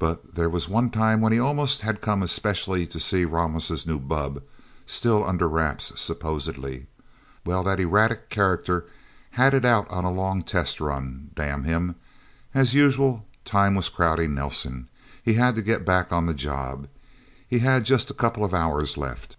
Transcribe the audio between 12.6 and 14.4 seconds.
usual, time was crowding